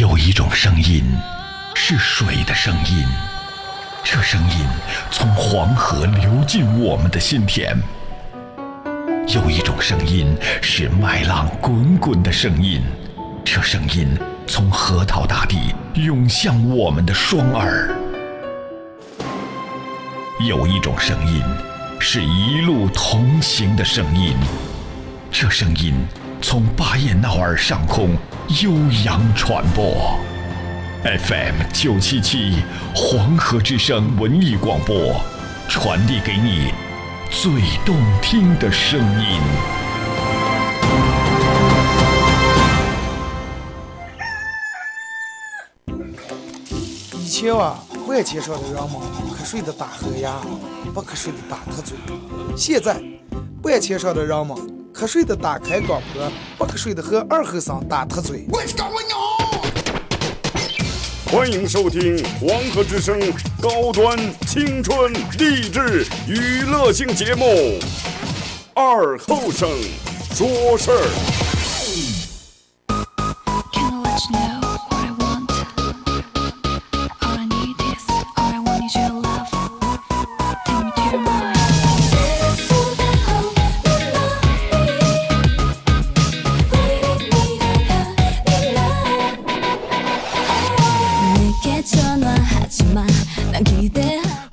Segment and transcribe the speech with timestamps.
[0.00, 1.04] 有一种声音，
[1.76, 3.06] 是水的声音，
[4.02, 4.66] 这声音
[5.08, 7.76] 从黄河流进我们的心田；
[9.28, 12.82] 有一种声音是麦浪滚滚的声音，
[13.44, 14.08] 这声音
[14.48, 17.88] 从河套大地涌向我们的双耳；
[20.48, 21.40] 有一种声音
[22.00, 24.36] 是一路同行的声音，
[25.30, 25.94] 这声音
[26.46, 28.10] 从巴彦淖尔上空。
[28.62, 28.70] 悠
[29.06, 30.14] 扬传播
[31.02, 32.62] ，FM 九七七
[32.94, 35.18] 黄河之声文艺广播，
[35.70, 36.70] 传递给你
[37.30, 37.50] 最
[37.86, 39.40] 动听的声音。
[47.18, 49.00] 以前啊，万千上的人们
[49.32, 50.34] 瞌睡的打呵呀，
[50.92, 51.96] 不瞌睡的打瞌嘴。
[52.54, 53.02] 现在，
[53.62, 54.83] 万千上的人们。
[54.94, 58.46] 瞌睡的打开广播，不瞌睡的和二后生打特嘴。
[61.26, 63.18] 欢迎收听黄河之声
[63.60, 67.44] 高端青春励志娱乐性节目
[68.72, 69.68] 《二后生
[70.32, 71.02] 说事儿》。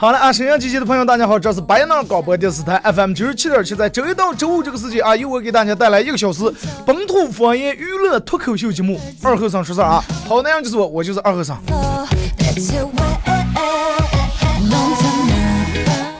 [0.01, 6.41] 好了啊，沈阳机器的朋友，大家好，这是白浪广播电视台 FM 九十七点七，在周一到周五这个时间啊，由我给大家带来一个小时
[6.87, 10.03] 本土方言娱乐脱口秀节目《二和尚说事儿》啊。
[10.27, 11.61] 好，那样就是我，我就是二和尚。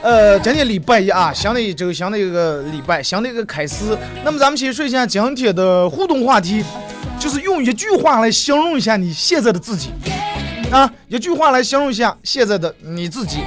[0.00, 3.98] 呃，今天礼拜一啊，新的一周，新的一个礼拜，新的一个开始。
[4.24, 6.64] 那么咱们先说一下今天的互动话题，
[7.18, 9.90] 就是用一句话来形容一下你现在的自己
[10.70, 13.38] 啊，一句话来形容一下现在的你自己。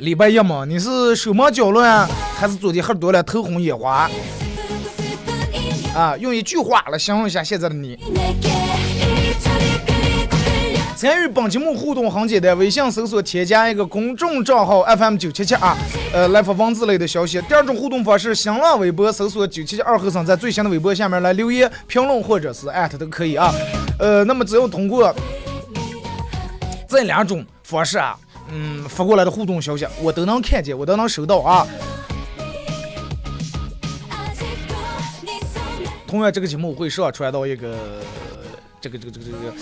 [0.00, 2.06] 礼拜一嘛，你是手忙脚乱，
[2.38, 4.10] 还是昨天喝多了头昏眼花？
[5.94, 7.98] 啊，用一句话来形容一下现在的你。
[10.94, 15.76] 参与本节目互动很简单，微信搜索添加一个公众账号 FM 九七七啊，
[16.12, 17.40] 呃，来发文字类的消息。
[17.42, 23.54] 第二种互动方式，新浪微博搜索九七七二和尚，在最新的微博下面来留言评论或者是艾特都可以啊。
[23.98, 25.14] 呃，那么只要通过
[26.88, 28.18] 这两种方式啊。
[28.50, 31.66] 嗯，发过来的互动消息我都能看见，我都能收到啊。
[36.06, 37.76] 同样，这个节目会上传到一个
[38.80, 39.54] 这个这个这个这个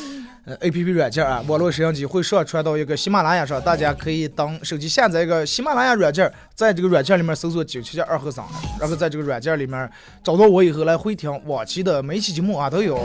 [0.45, 8.47] 呃 A P P 软件啊，网络摄像机会上传到一个喜马拉雅上，大家可以当手机下载一个喜马拉雅软件，在这个软件里面搜索九七七二和尚，
[8.79, 9.91] 然后在这个软件里面
[10.23, 13.01] 找到我以后来回听往期的每期节目啊都有。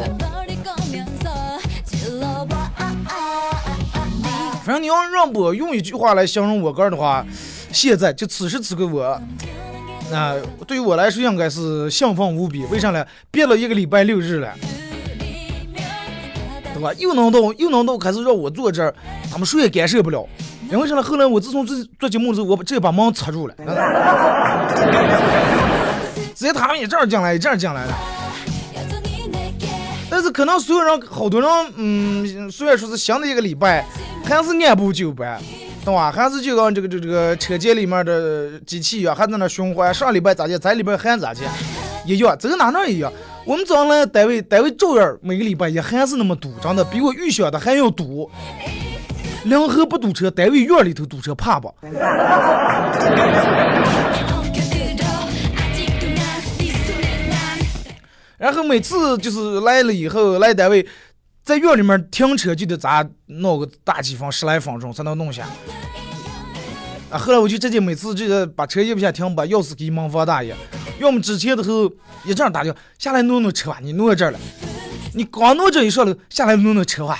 [4.69, 7.25] 反正你要让我用一句话来形容我个人的话，
[7.71, 9.19] 现在就此时此刻我，
[10.11, 10.35] 那
[10.67, 12.63] 对于我来说应该是兴奋无比。
[12.65, 13.03] 为啥呢？
[13.31, 14.53] 憋了一个礼拜六日了，
[16.71, 16.93] 对吧？
[16.99, 18.93] 又能动又能动开始让我坐这儿，
[19.31, 20.23] 他们谁也干涉不了。
[20.69, 21.01] 因为啥呢？
[21.01, 23.55] 后来我自从做做节目之后，我直接把门插住了，
[26.35, 27.97] 直接他们一阵进来一阵进来了。
[30.19, 33.85] 但是可能所有人好多人，嗯，虽然说是新的一个礼拜，
[34.25, 35.41] 还是按部就班，
[35.85, 36.11] 懂吧？
[36.11, 39.93] 还是就跟这个这这个车间里面的机器一样，还在那循环。
[39.93, 41.39] 上礼拜咋的，这礼拜还咋的，
[42.05, 43.09] 一样，走哪能一样。
[43.45, 48.29] 我们早上来单位，单位照样每个礼拜也还是那么堵，真的比我预想的还要堵。
[49.45, 51.73] 两河不堵车，单位院里头堵车，怕不？
[58.39, 60.87] 然后每次就是来了以后来单位，
[61.43, 65.45] 在院里面停车就得咋弄个大几分十来分钟才能弄下。
[67.11, 70.55] 啊，后来我就直接每次就把车一不下停，把钥匙给门房大爷。
[70.99, 71.91] 要么之前的时候
[72.23, 74.39] 一这样打叫下来弄弄车吧，你弄到这儿了，
[75.13, 77.19] 你刚弄这一上楼下来弄弄车吧。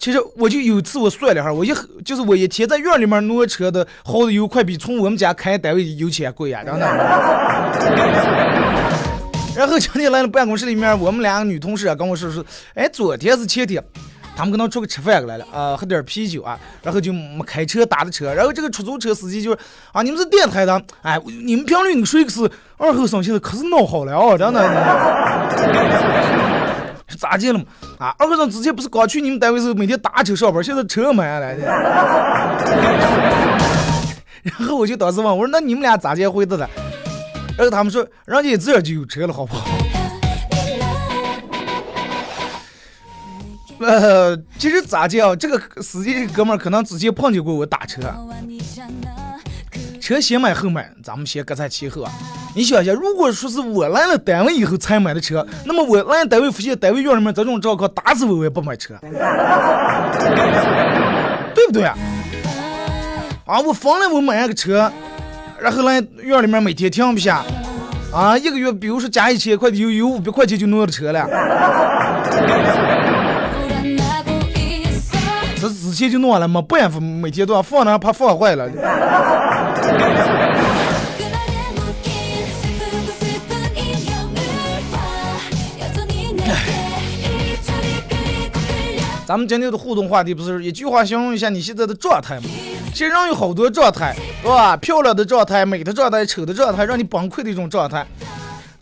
[0.00, 1.70] 其实我就有次我算了哈，我一
[2.02, 6.86] 就是我一天在院里面挪车的耗的油，快比从我们家开单位的油钱贵呀，真的。
[9.54, 12.42] 然后今天来了办公室里面，我们两个女同事啊跟我说说，
[12.74, 13.84] 哎，昨天是前天，
[14.34, 19.60] 他们跟他出去吃饭来了啊，喝点啤酒啊，然后就没开车打的车，然后这个出租车司机就说
[19.92, 24.60] 啊，你们是电台的，哎，你们频率你说可是二后生现在可是闹好了啊，真的。
[27.18, 27.64] 咋见了嘛？
[27.98, 31.64] 啊二哥他之前不是刚去你们单位时候每天打车上班现在车买下来的
[34.42, 36.66] 然后我就当时问我说那你们俩咋结婚的呢？
[37.58, 39.66] 然后他们说人家自然就有车了好不好？
[43.80, 48.00] 呃其实咋见啊这个司机哥们可能之前碰见过我打车。
[50.00, 52.10] 车先买后买，咱们先搁在其后啊。
[52.56, 58.94] 你想一下，如果说是我来了单位以后才买的车，那么我来单位发现单位院里面这种状况，打死我我也不买车，
[61.54, 61.96] 对不对啊？
[63.46, 64.90] 啊，我疯了，我买了个车，
[65.60, 67.44] 然后来院里面每天停不下，
[68.12, 71.28] 啊，一个月比如说加一千块的油，有五百块钱就弄的车了，
[75.90, 78.70] 之前就弄完了嘛，不然每天都要放那怕放坏了。
[89.26, 92.42] 咱们今天的互动话题不是一句话形容一下你现在的状态吗？
[92.92, 94.76] 其实人有好多状态，是吧？
[94.76, 98.06] 漂亮的状态、美的状态、丑的状态，让你崩溃的一种状态。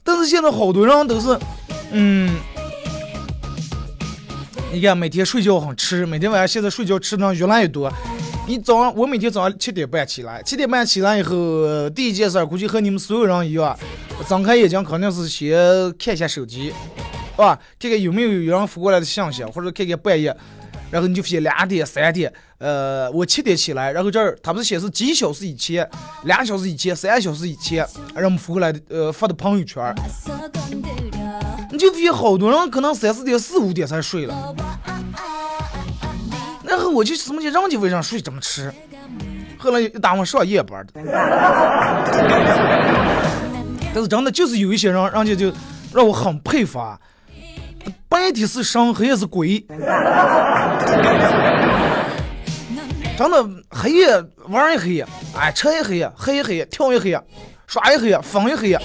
[0.02, 1.38] 但是现在好多人都是，
[1.90, 2.36] 嗯，
[4.78, 7.92] 你看每天睡觉很迟，每天晚上现在睡觉吃的越来越多。
[8.46, 13.76] 你早上，我每天早上七点半起来，七点半起来以后，第一件事估计和你们所有人一样，
[14.28, 15.58] 睁开眼睛肯定是先
[15.98, 16.72] 看一下手机。
[17.36, 20.32] 啊，看看有没有有人发过来的信息，或者看看半夜，
[20.92, 25.88] 然后你就发现两点、三点，呃，我七点起来，然后这儿它不是显示几小时以前、
[26.24, 29.94] 两小时以前、三小时以前，让我们发过来的，呃，发的朋友圈，
[31.70, 34.54] 你就比好多人可能三四点、四五点才睡了，
[36.64, 38.74] 然后我就什么叫人家为啥睡这么迟？
[39.56, 40.92] 后来一打我上夜班的，
[43.94, 45.52] 但是真的就是有一些人，人家就
[45.92, 46.98] 让我很佩服啊。
[48.08, 49.64] 白天是神，黑夜是鬼。
[53.18, 55.04] 真的，黑夜玩一黑夜，
[55.36, 57.20] 哎，吃一黑夜，黑一黑夜，跳一黑夜，
[57.66, 58.80] 耍一黑夜，疯一黑夜，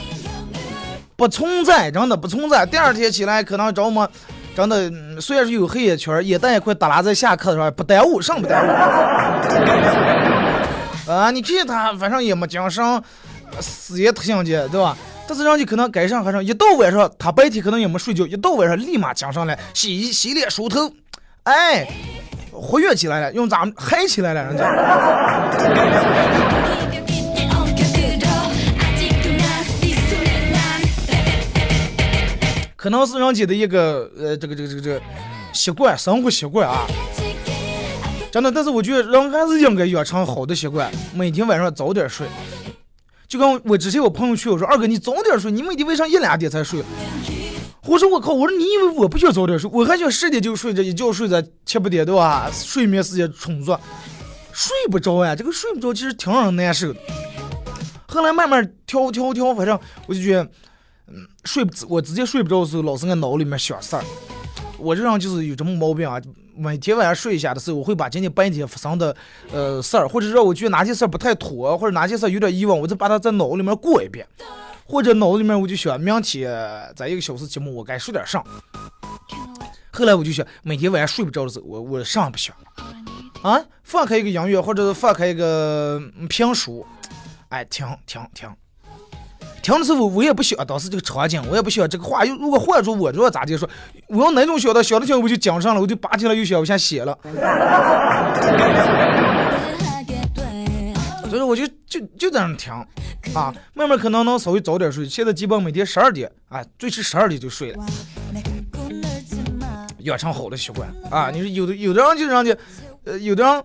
[1.15, 2.65] 不存在，真的不存在。
[2.65, 4.09] 第二天起来可能着么，
[4.55, 4.91] 真的
[5.21, 8.69] 虽然是有黑眼圈，眼袋也快耷拉在下课的时候，不耽误，上不耽误。
[11.11, 13.03] 啊，你看他，反正也没精神，
[13.59, 14.97] 死也特想去，对吧？
[15.27, 20.91] 但是人家可能该上还上，一到晚上他白天可能也没睡觉，一到晚上立马精神来，洗洗脸梳头，
[21.43, 21.87] 哎，
[22.53, 24.63] 活跃起来了，用咱们嗨起来了，人家。
[32.75, 35.01] 可能是人家的一个呃这个这个这个这个
[35.53, 36.85] 习惯，生活习惯啊。
[38.31, 42.27] 真的，但是我觉得人还是应该养成好的习惯，每天晚上早点睡。
[43.27, 46.83] 就跟我之前我朋友去我说：“二哥，你早点睡，你每天晚上一两点才睡。”
[47.85, 48.33] 我说：“我靠！
[48.33, 49.69] 我说你以为我不想早点睡？
[49.73, 52.49] 我还想十点就睡着，一觉睡着七八点对吧？
[52.51, 53.77] 睡眠时间充足，
[54.53, 55.35] 睡不着呀。
[55.35, 56.99] 这个睡不着其实挺让人难受的。
[58.07, 60.43] 后来慢慢调调调，反正我就觉得，
[61.07, 64.03] 嗯，睡不我直接睡不着的时候，老是在脑里面想事儿。
[64.77, 66.21] 我这人就是有这么毛病啊。
[66.55, 69.13] 每天晚上睡一下的时候，我会把今天白天发生的
[69.51, 74.25] 呃事儿，或者让我觉得哪件事儿不太妥，或者哪件事儿有点疑问，我就把它在脑里面过一遍，
[74.85, 76.51] 或者脑子里面我就想明天
[76.95, 78.43] 咱一个小时节目我该说点啥。
[79.91, 82.55] 后来我就想，每天晚上睡不着的时候，我我啥也不想
[83.43, 86.85] 啊，放开一个音乐，或者是放开一个评书，
[87.49, 88.49] 哎，听听听。
[89.61, 92.25] 听的时候我也不想当时这个场景，我也不想这个话。
[92.25, 93.69] 如果换做我，知道咋的说？
[94.07, 94.83] 我要哪种想的？
[94.83, 97.17] 想的听我就讲上了，我就拔起来又想，我先写了。
[101.93, 102.73] 就就在那听
[103.35, 105.07] 啊，慢慢可能能稍微早点睡。
[105.07, 107.85] 现在基本每天十二点，哎，最迟十二点就睡了，
[109.99, 111.29] 养成好的习惯啊。
[111.29, 112.55] 你说有的有的人就让你，
[113.03, 113.63] 呃，有的人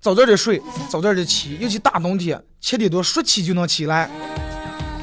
[0.00, 4.10] 早点的睡，早点的起，尤其大冬天七点多说起就能起来。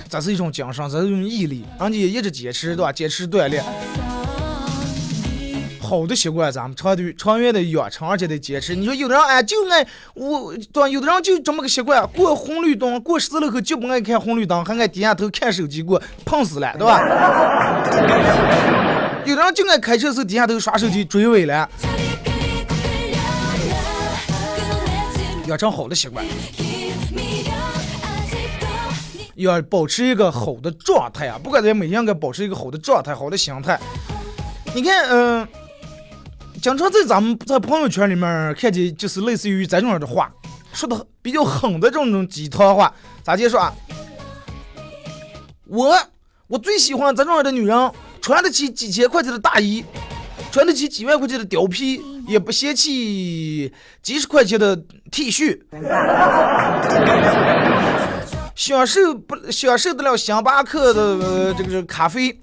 [0.10, 2.92] 这是一种精神，这是一种毅力，人家一直坚持，对吧？
[2.92, 3.64] 坚持锻炼，
[5.88, 8.75] 好的习惯，咱们长的长远的养成，而且得坚持。
[8.75, 10.91] 你说有的人哎，就爱我，对？
[10.91, 17.00] 有的人就这么个习惯，过红绿灯，过十字路口就不爱看红绿灯，还爱低下头看手机，过碰死了，对吧？
[19.25, 21.70] 有的人就爱开车时低下头耍手机追尾了，
[25.48, 26.25] 养成好的习惯。
[29.36, 31.39] 要保持一个好的状态啊！
[31.41, 33.79] 不管在每天该保持一个好的状态、好的心态。
[34.75, 35.48] 你看，嗯，
[36.67, 40.29] 经常在咱们在朋友圈里面看见，就是类似于这种样的话，
[40.74, 42.93] 说的比较狠的这种鸡汤话。
[43.24, 43.74] 咋介说啊？
[45.67, 45.97] 我
[46.47, 49.86] 我最喜欢咱这样的女人，穿得起几千块钱的大衣，
[50.51, 54.75] 穿得起几万块钱的貂皮，也不嫌弃几十块钱的
[55.09, 55.57] T 恤。
[58.55, 62.38] 享受不享受得了星巴克的这个咖啡，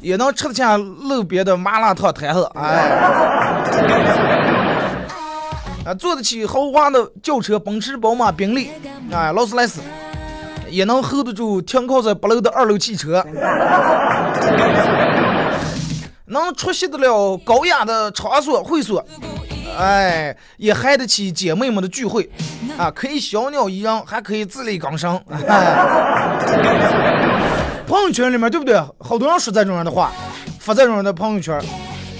[0.00, 3.41] 也能吃得下路边的麻辣烫摊子，哎。
[5.84, 8.70] 啊，坐得起豪华的轿车，奔驰、宝马、宾利，
[9.10, 9.80] 啊，劳斯莱斯，
[10.70, 13.26] 也能 hold 得住停靠在八楼的二楼汽车，
[16.26, 19.04] 能出席得了高雅的场所会所，
[19.76, 22.30] 哎，也嗨得起姐妹们的聚会，
[22.78, 25.20] 啊，可以小鸟依人，还可以自力更生。
[25.28, 26.36] 哎
[27.88, 28.80] 朋友圈里面对不对？
[29.00, 30.12] 好多人说这种人的话，
[30.60, 31.60] 发这种人的朋友圈，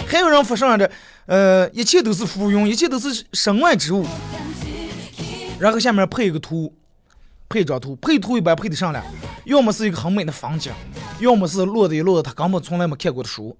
[0.06, 0.90] 还有人发上的。
[1.26, 4.04] 呃，一切都是附庸，一切都是身外之物。
[5.58, 6.74] 然后下面配一个图，
[7.48, 9.02] 配一张图，配图一般配得上了，
[9.44, 10.72] 要么是一个很美的风景，
[11.20, 13.56] 要么是落的一摞他根本从来没看过的书。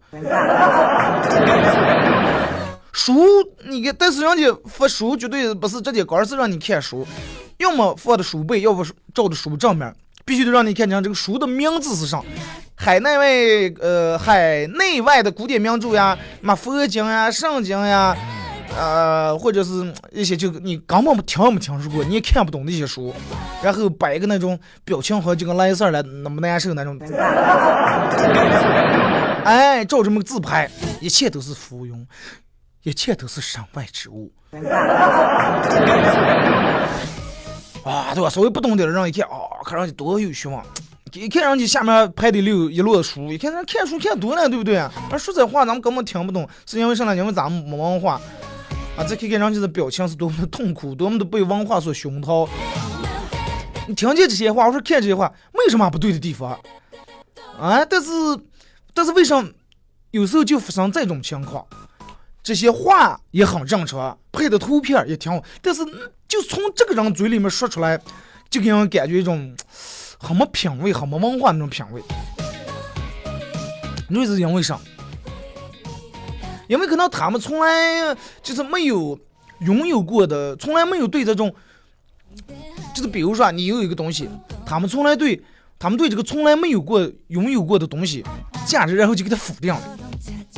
[2.92, 3.14] 书，
[3.69, 7.07] 你给，但是人家发书绝对不是直接光是让你看书，
[7.59, 12.21] 要么放的书背，要不照的书正面，必须得让你看见这个书的名字是啥。
[12.82, 18.16] 海内外，呃，海内外的古典名著呀，嘛佛经呀、圣经呀，
[18.76, 23.14] 呃，或者是一些就你根本听没听说过，你也看不懂那些书，
[23.62, 26.98] 然后摆个那种表情好就跟来事儿了，那么难受那种。
[29.44, 30.68] 哎，照这么自拍，
[31.00, 32.04] 一切都是浮云，
[32.82, 34.32] 一切都是身外之物。
[37.84, 38.28] 啊，对吧？
[38.28, 40.58] 稍微不懂点的人一看，哦，看上去多有学问。
[41.14, 44.90] 一看人家下面排的溜一摞书，一看人看书看多了，对不对啊？
[45.19, 47.14] 说这话咱们根本听不懂，是因为啥呢？
[47.14, 48.19] 因为咱们没文化
[48.97, 49.04] 啊！
[49.04, 52.49] 再看看人家的表情是多么的痛苦，多么的被文化所熏陶。
[53.87, 56.59] 你听见这些话，我说看这些话，没有什么不对的地方
[57.59, 57.85] 啊！
[57.85, 58.11] 但是，
[58.95, 59.50] 但是为什么
[60.12, 61.66] 有时候就发生这种情况？
[62.42, 65.85] 这些话也很正常，配的图片也挺好，但是
[66.26, 68.00] 就从这个人嘴里面说出来，
[68.49, 69.54] 就给人感觉一种。
[70.23, 72.00] 很没品味，很没文化那种品味。
[74.09, 74.79] 你是因为啥？
[76.69, 79.19] 因为可能他们从来就是没有
[79.61, 81.52] 拥有过的，从来没有对这种，
[82.95, 84.29] 就是比如说你有一个东西，
[84.64, 85.43] 他们从来对，
[85.79, 88.25] 他们对这个从来没有过拥有过的东西
[88.64, 89.99] 价值，然后就给他否定了，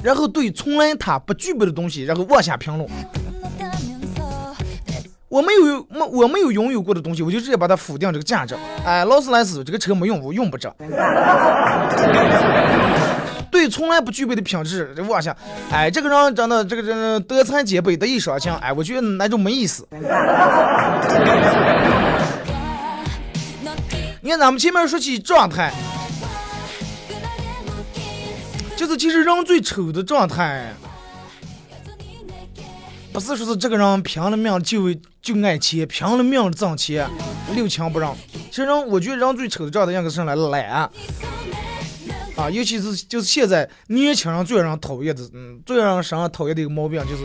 [0.02, 2.88] 然后对从来他不具备的东西，然后妄下评论。
[5.34, 8.54] 我没有没我没有拥有过的东西，我就直接把它否定这个价值。
[8.86, 10.72] 哎，劳斯莱斯这个车没用，我用不着。
[13.50, 15.36] 对，从来不具备的品质，我想，
[15.72, 19.84] 哎，这个人真的这个人德才兼备，德艺双馨，哎，我觉得那种没意思。
[24.20, 25.72] 你看咱们前面说起状态，
[28.76, 30.72] 就是其实人最丑的状态。
[33.14, 34.92] 不是说是这个人拼了命就
[35.23, 37.09] 就爱钱，拼了命挣钱，
[37.54, 38.11] 六亲不认。
[38.50, 40.68] 其实人，我觉得人最丑的状态应该是来懒
[42.35, 47.25] 啊，尤其是就是现在年轻人最让人讨厌的，嗯，最让人身上讨厌的一个毛病就是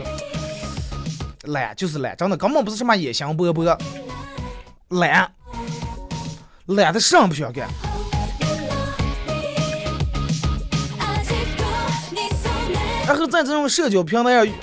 [1.50, 3.76] 懒，就是懒，真的根本不是什么野心勃勃，
[4.90, 5.28] 懒，
[6.66, 7.68] 懒的什么不想干。
[13.08, 14.54] 然后在这种社交平台上。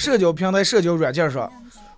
[0.00, 1.52] 社交平台、社交软件上，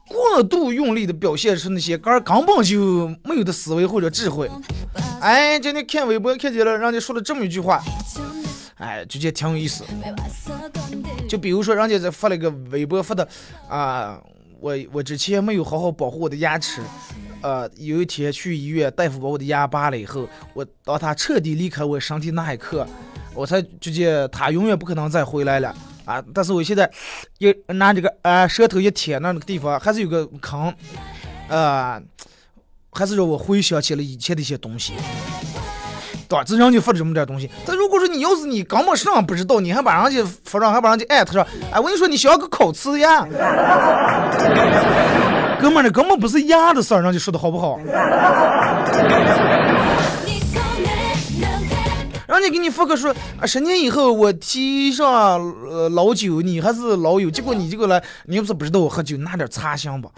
[0.08, 4.50] 过度用力的表现出那些根根本就没有的思维或者智慧。
[5.20, 7.80] 哎，今天看微博看见了，人家说了这么一句话，
[8.78, 9.84] 哎，就觉得挺有意思。
[11.28, 13.26] 就比如说，人家在发了一个微博，发的
[13.68, 14.20] 啊，
[14.58, 16.82] 我我之前没有好好保护我的牙齿，
[17.40, 22.84] 呃，有一天去医院，大夫把我的牙拔了以后，我当他彻底离开我身体那一刻，
[23.32, 25.72] 我才觉得他永远不可能再回来了。
[26.04, 26.22] 啊！
[26.34, 26.90] 但是我现在
[27.38, 30.74] 一拿这个啊舌头一舔，那个地方还是有个坑，
[31.48, 32.00] 啊，
[32.92, 34.94] 还是让我回想起了以前的一些东西。
[36.28, 36.44] 对吧？
[36.44, 37.50] 这人就发这么点东西。
[37.66, 43.26] 但如果说你要是你根本上不知道，你还把人家发上，还把人家艾特上，哎，我跟你说，你学个烤瓷呀，
[45.60, 47.78] 哥们儿，那根本不是牙的事儿，人家说的好不好？
[52.42, 55.06] 人家给你发个说啊，十年以后我提上
[55.70, 60.10] 呃老酒，你还是老友，结果你这个来，你又不是不知道我喝酒，拿点擦香吧。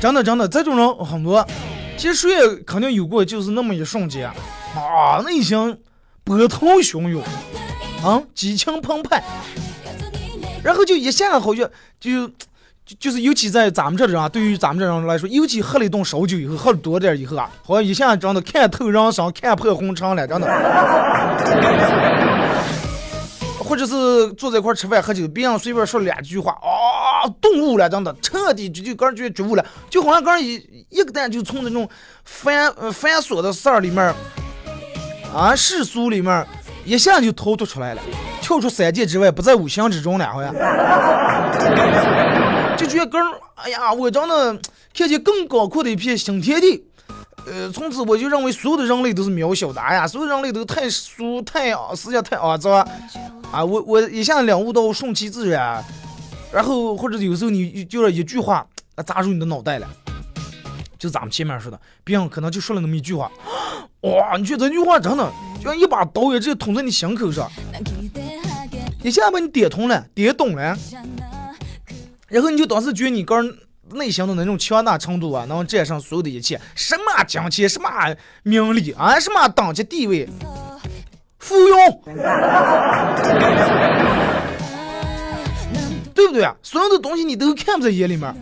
[0.00, 1.46] 真的真的，这种人很多，
[1.98, 4.26] 其实谁也肯定有过，就是那么一瞬间
[4.74, 5.78] 啊，内心
[6.24, 7.22] 波涛汹涌，
[8.02, 9.22] 啊，激情澎湃。
[10.62, 20.46] 然后就一下好像就就就是尤其在咱们这人啊，对于咱们这人来说，尤其喝了一顿烧酒以后，喝了多点以后啊，好像一下真的看透人生，看破红尘了，真的。
[23.58, 30.54] 或者是坐在一块吃饭喝酒，别人随便说两句话，啊，顿悟了，真的彻底就就个人觉觉悟了，就好像刚一
[30.88, 31.88] 一个蛋就从那种
[32.24, 34.12] 繁繁琐的事儿里面，
[35.32, 36.44] 啊世俗里面
[36.90, 38.02] 一下就逃脱出来了，
[38.40, 40.52] 跳出三界之外，不在五行之中了，好像
[42.76, 43.18] 就觉得，
[43.54, 44.58] 哎呀，我真的
[44.92, 46.84] 看见更广阔的一片新天地。
[47.46, 52.84] 呃，从此我就认为所有的人类都是渺小的，哎呀，所有人类都太俗、太啊，思想太肮脏
[53.52, 53.64] 啊！
[53.64, 55.80] 我我一下领悟到顺其自然，
[56.52, 58.66] 然后或者有时候你就是一句话
[59.06, 59.86] 砸入你的脑袋了，
[60.98, 63.30] 就咱们前面说的，别人可能就说了那么一句话，
[64.02, 67.48] 哇，你觉得这句话真的就像一把刀一样直捅在你心口上，
[69.02, 70.76] 一下把你点通了、点懂了，
[72.26, 73.56] 然后你就当时觉得你个人。
[73.92, 77.90] 内心的那种强大程度啊，能战胜所有的一切，什么金钱，什么
[78.44, 80.28] 名利啊，什么等级地位，
[81.40, 82.00] 附庸，
[86.14, 86.54] 对不对啊？
[86.62, 88.32] 所有的东西你都看不在眼里面，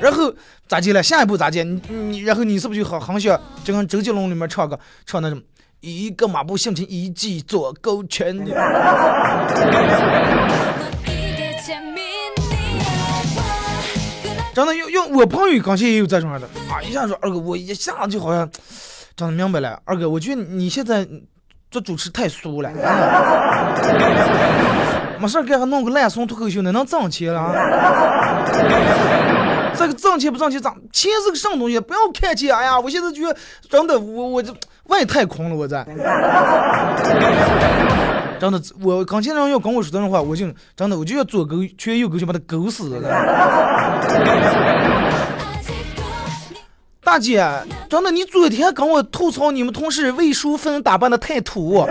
[0.00, 0.34] 然后
[0.66, 1.02] 咋接了？
[1.02, 1.62] 下一步咋接？
[1.62, 5.38] 你你，然后你是不是就很很想就跟周杰伦里面唱个唱那种
[5.80, 8.36] 一个马步向前，一记左勾拳。
[14.52, 16.82] 真的，用用我朋友刚才也有这种样的啊！
[16.82, 18.50] 一下说二哥，我一下子就好像
[19.16, 19.80] 真的明白了。
[19.84, 21.06] 二哥，我觉得你现在
[21.70, 22.70] 做主持太俗了，
[25.18, 27.54] 没事干还弄个烂怂脱口秀，那能挣钱了？
[29.74, 31.80] 这个挣钱不挣钱，挣钱是个什么东西？
[31.80, 32.54] 不要看钱！
[32.54, 33.34] 哎呀，我现在觉得
[33.70, 34.54] 真的，我我这
[34.90, 35.84] 外太空了，我在。
[38.38, 43.08] 真的，我刚才人要跟我说这种话，我就真的，我就要左勾圈，右勾拳，把他勾死了。
[47.04, 47.44] 大姐，
[47.88, 51.86] 真的，你昨天跟我吐槽你们同事魏淑芬打扮的太土，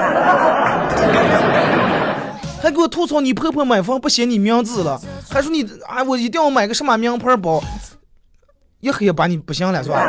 [2.62, 7.62] 还给我吐槽你婆婆买房不写你名字了，还说你啊，我一定要买个什么名牌包，
[8.79, 10.01] 一黑把你不行了是吧？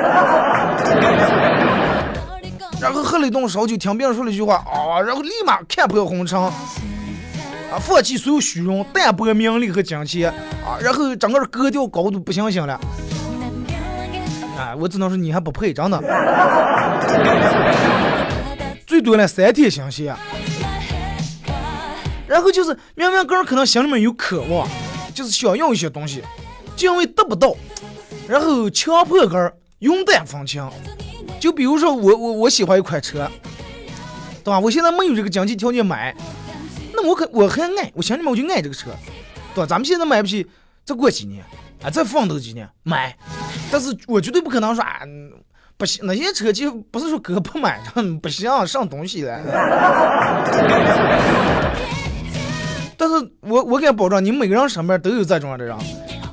[3.11, 6.53] 喝了一顿烧酒，听别人说了一句话啊，然后立马看破红尘，啊，
[7.81, 10.31] 放弃所有虚荣，淡泊名利和金钱，
[10.65, 12.79] 啊，然后整个格调高度不相信了，
[14.57, 16.01] 啊，我只能说你还不配，真的，
[18.87, 20.15] 最多了三天相信，
[22.29, 24.69] 然后就是明明个人可能心里面有渴望，
[25.13, 26.23] 就是想要一些东西，
[26.77, 27.57] 就因为得不到，
[28.29, 30.65] 然后强迫个人云淡风轻。
[31.39, 33.31] 就比如说我我我喜欢一款车，
[34.43, 34.59] 对吧？
[34.59, 36.15] 我现在没有这个经济条件买，
[36.95, 38.91] 那我可我还爱，我心里面我就爱这个车，
[39.55, 39.67] 对吧？
[39.67, 40.47] 咱们现在买不起，
[40.85, 41.45] 再过几年
[41.83, 43.17] 啊，再奋斗几年买，
[43.71, 45.01] 但是我绝对不可能说啊，
[45.77, 47.81] 不行，那些车就不是说哥不买，
[48.21, 49.41] 不行，上东西了。
[52.99, 55.75] 但是我我敢保证，你们每个人身边都有这种样的人，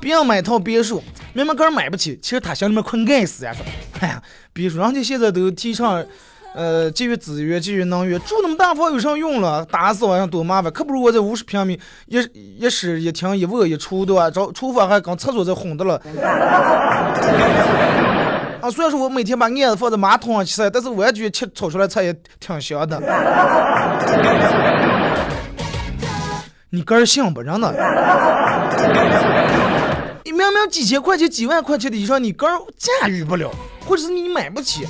[0.08, 1.02] 别人买套别墅。
[1.34, 3.52] 明明个人买不起，其实他心里面困爱死呀！
[3.52, 3.62] 说，
[4.00, 4.22] 哎呀，
[4.54, 6.02] 别墅人家现在都提倡，
[6.54, 9.62] 呃，节约资源、节约能源，住那么大房有啥用了？
[9.66, 12.18] 打扫上多麻烦，可不如我这五十平米，一
[12.58, 14.30] 一室一厅一卫一厨，对吧？
[14.30, 16.00] 找厨房还跟厕所在混的了。
[18.62, 22.98] 啊，虽然说我每天把镊子放在马桶上洗，但是我也觉得吃炒出来菜也挺香的。
[26.70, 27.44] 你个人信不？
[27.44, 27.74] 真的。
[30.28, 33.50] 你明明几千块钱、几万块钱的衣裳，你个人驾驭不了，
[33.86, 34.86] 或者是你买不起，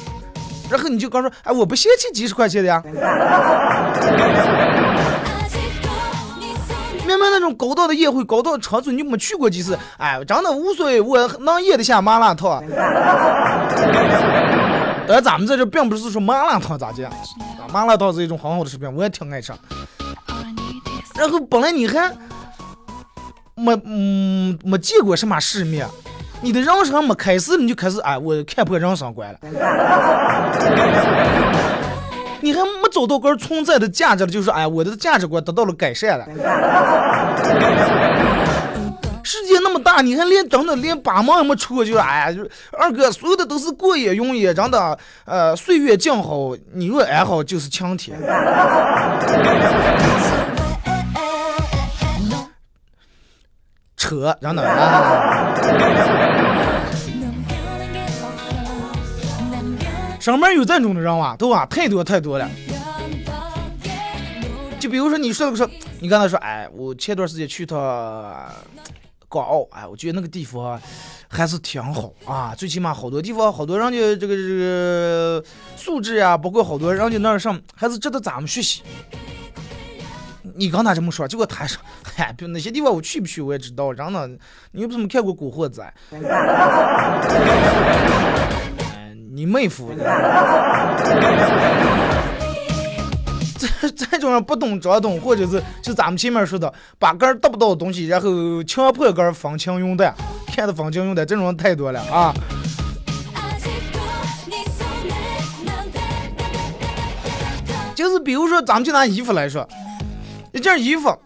[0.69, 2.83] 然后你就刚说，哎，我不嫌弃几十块钱的呀。
[7.07, 12.61] 明明那种高档的宴会、高档的场所，你没去过几次，哎，真的无所谓，我能咽得下麻辣烫。
[15.07, 17.09] 而咱们在这并不是说麻辣烫咋讲，
[17.73, 19.53] 麻辣烫是一种很好的食品，我也挺爱吃。
[21.15, 22.13] 然后本来你还。
[23.59, 25.87] 没嗯没见过什么世面，
[26.41, 29.39] 你的人生还没开始你就开始哎，我看破人生观了。
[32.41, 36.25] 你还没找到根存在的价值了，就说哎，我的价值观得到了改善了。
[39.25, 48.17] 世界那么大，你还连真的连八毛也没出过，就说哎，就二哥，所有的都是过眼云烟，真的，呃，岁月静好，你若安好就是晴天。
[53.99, 55.55] 扯，然后呢啊！
[60.21, 61.67] 上面有这种的人哇，对吧？
[61.67, 62.49] 太多太多了。
[64.79, 65.69] 就比如说你说的说，
[66.01, 67.79] 你刚才说，哎，我前段时间去趟
[69.29, 70.81] 港澳，哎，我觉得那个地方
[71.29, 75.43] 还是挺好啊，最起码好多地方，好多人家这个这个
[75.77, 78.83] 素质啊，包括好多人家那儿上还是值得咱们学习。
[80.59, 81.81] 你刚才这么说，结果他说，
[82.17, 84.29] 嗨，那些地方我去不去我也知道，真的，
[84.73, 85.95] 你又不是没看过《古惑仔》？
[89.31, 89.93] 你妹夫！
[93.57, 98.29] 这这种人不懂装懂，或者是就咱们前面说的，把根儿得不到的东西，然后
[98.65, 100.13] 强迫根儿放枪用弹，
[100.49, 102.35] 看的放枪用弹，这种人太多了啊！
[107.95, 109.65] 就是比如说，咱们就拿衣服来说，
[110.59, 111.17] 一件衣服，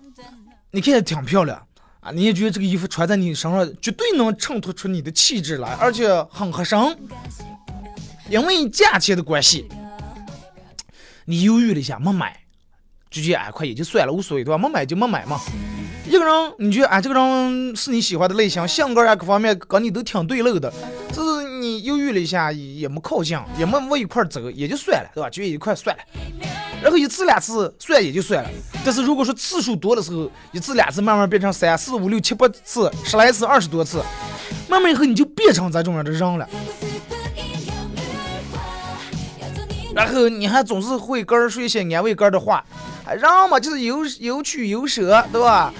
[0.70, 1.60] 你看着挺漂亮
[2.00, 6.78] 啊，你也觉得这个衣服穿在你身上绝对能衬托出你的气质来，而且很合身。
[8.28, 9.66] 因为价钱的关系，
[11.24, 12.38] 你犹豫了一下没买，
[13.10, 14.58] 就觉得哎，快也就算了，无所谓对吧？
[14.58, 15.40] 没买就没买嘛。
[16.06, 20.70] 一个人，你觉得哎，这个人是你喜欢的类型，性格啊各方面跟你都挺对路的，
[21.12, 25.30] 这是你犹豫了一下也没靠近，也没往一块走，也就算了，对吧？
[25.30, 26.02] 就一块算了。
[26.82, 28.50] 然后一次两次算也就算了，
[28.84, 34.02] 但是如果说次数多的时候，一次两次慢慢变成三四五六七八次、十来次、二十多次，
[34.68, 36.48] 慢慢以后你就变成这种样的人了。
[39.94, 42.64] 然后你还总是会跟人说一些安慰跟的话，
[43.20, 45.72] 让嘛就是有有取有舍，对吧？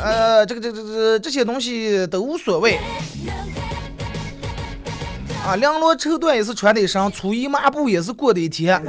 [0.00, 2.78] 呃，这个这这这这些东西都无所谓。
[5.50, 8.80] 啊，绫罗绸缎也是穿的一身，粗衣麻布也是过的一天。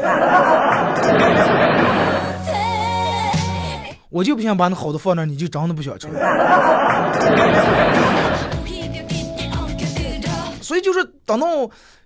[4.12, 6.13] 我就不想把那好的放那，你就真的不想穿。
[10.62, 11.47] 所以就是等到。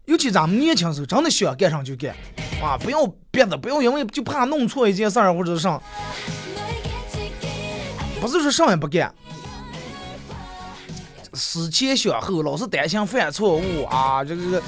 [0.05, 2.13] 尤其咱们年轻时候，真的想干上就干，
[2.63, 2.99] 啊，不要
[3.31, 5.81] 别的，不要因为就怕弄错一件事儿或者是啥，
[8.21, 9.11] 不是说啥也不干，
[11.36, 14.62] 思前想后，老是担心犯错误啊，这个，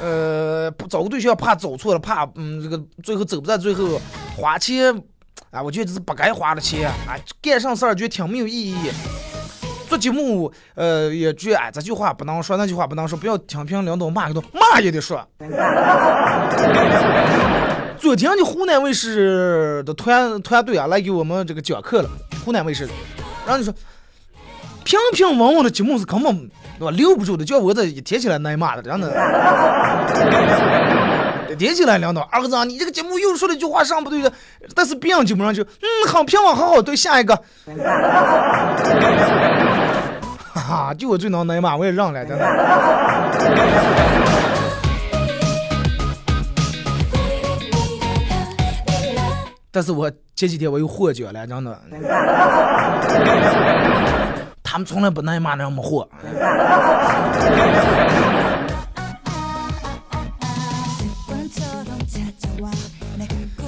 [0.00, 4.00] 呃，不找个对象怕走错了，怕嗯这个最后走不在最后，
[4.36, 4.94] 花钱，
[5.50, 8.90] 啊，我觉得这是不该花的钱，啊，干上事儿觉得挺没有意义。
[9.88, 15.24] 做节目，呃，也觉得哎，这句话不能说，那句话不能说，不要听凭领导骂个都骂也得说。
[17.98, 22.10] 昨天的湖南卫视的团团队啊，来给我们这个讲课了。
[22.44, 22.92] 湖南卫视的，
[23.46, 23.72] 然后你说
[24.84, 29.10] 平平稳稳的节目是根本对吧留不住的，叫我这一提起来挨骂的，真的。
[31.56, 34.32] 提起来领导，儿子，你这个节目又说了一句话上不对的，
[34.74, 37.32] 但是别人节目上就嗯，很平稳，很好，对，下一个。
[40.52, 42.44] 哈哈，就我最能挨骂，我也让了，真的。
[49.70, 51.80] 但是我前几天我又获奖了，真的。
[54.74, 56.08] 他们从来不挨骂那么货。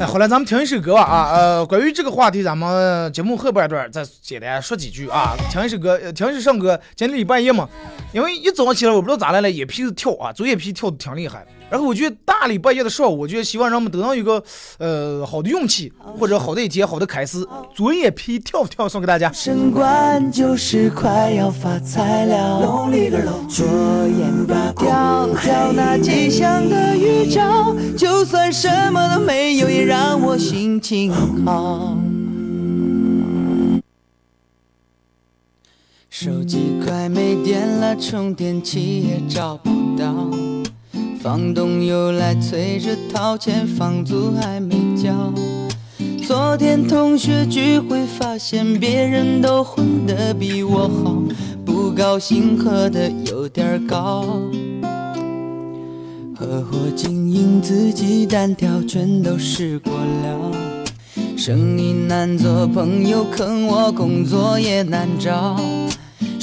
[0.01, 5.37] 哎，后来咱们听一首歌吧啊，呃，关于这个话题，咱们节目后半段再简单说几句啊。
[5.49, 6.77] 听一首歌，听一首唱歌。
[6.97, 7.69] 今天礼拜一嘛，
[8.12, 11.47] 因为一早上起来我不知道咋来了，眼皮子跳啊，左眼皮跳的挺厉害。
[11.68, 14.42] 然后我觉得大礼拜一的上午，我觉得希望人们都能有个
[14.79, 17.44] 呃好的运气，或者好的一天，好的开始。
[17.74, 19.33] 左眼皮跳跳送给大家。
[19.33, 22.61] 升官就是快要发财了，
[23.48, 23.66] 左
[24.07, 31.12] 眼皮跳跳那吉祥的预兆，就算什么都没有，也让我心情
[31.44, 31.96] 好。
[36.09, 40.36] 手机快没电了，充电器也找不到。
[41.20, 45.33] 房东又来催着掏钱，房租还没交。
[46.26, 51.22] 昨天同学聚会，发现别人都混得比我好，
[51.64, 54.24] 不高兴喝得有点高。
[56.38, 60.52] 合伙经营自己单挑，全都试过了，
[61.37, 65.57] 生意难做，朋友坑我，工作也难找。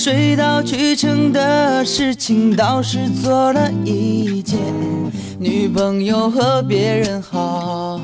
[0.03, 4.59] 水到渠成的事情倒是做了一件，
[5.39, 8.01] 女朋友和别人好。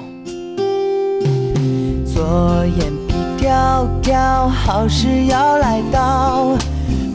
[2.06, 6.58] 左眼皮跳跳，好事要来到，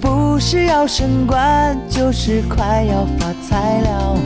[0.03, 4.19] 不是要升官，就是快要发财了。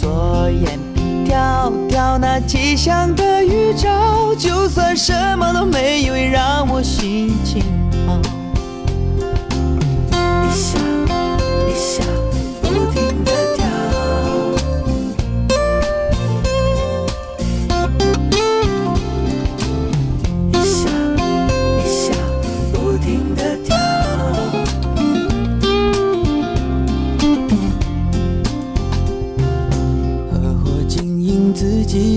[0.00, 7.62] 左眼皮跳跳，那吉祥的预兆，就算什么都没有，也让我心情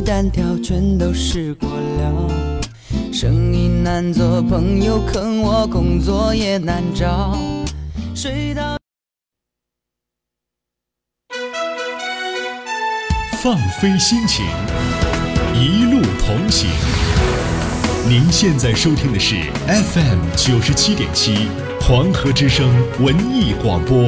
[0.09, 2.59] 单挑全都试过了，
[3.13, 3.89] 生意难。
[4.01, 7.37] 难做朋友，坑我工作也难找。
[8.15, 8.77] 睡到
[13.41, 14.45] 放飞心情，
[15.53, 16.69] 一路同行。
[18.07, 19.35] 您现在收听的是
[19.67, 21.49] FM 九十七点七
[21.81, 24.07] 黄河之声文艺广播。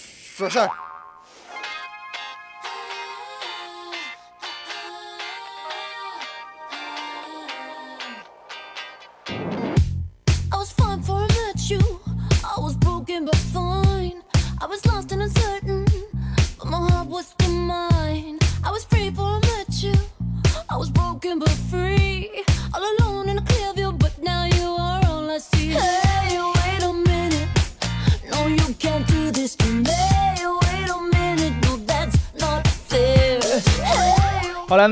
[0.41, 0.80] 说事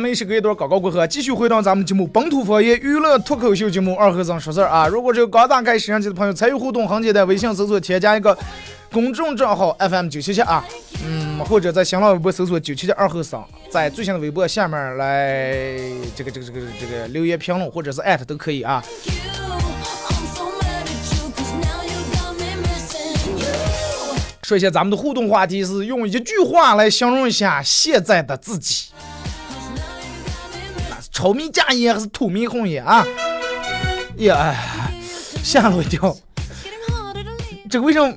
[0.09, 4.87] Hey, 好了，美食隔一段广告过后，继续回到咱们节目《本土方言娱乐脱口秀节目二和尚说事儿》啊。
[4.87, 8.35] 如果这个刚打开摄像机的朋友，参与互动，很简单，微信搜索添加一个
[8.91, 10.65] 公众账号 FM 九七七啊，
[11.05, 15.77] 嗯，或者在新浪微博搜索九七七二和尚，在最新的微博下面来
[16.15, 18.83] 这个这个这个这个留言评论，或者是艾特都可以啊。
[24.41, 28.87] 说一下咱们的互动话题是用一句话来形容一下现在的自己，
[31.19, 33.05] 炒米加盐还是土米红盐啊？
[34.19, 34.55] 呀，
[35.43, 36.15] 吓了我一跳。
[37.69, 38.10] 这个为什么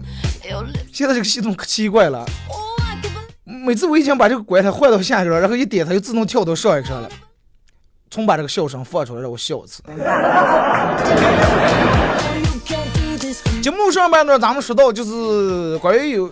[0.93, 2.25] 现在这个系统可奇怪了？
[3.45, 7.09] 每次我已经把这个拐它换到下一个了，然后一点它就自动跳到上一个了。
[8.09, 9.83] 从把这个笑声放出来，让我笑一次。
[13.61, 16.29] 节目上半段咱们说到，就是关于有，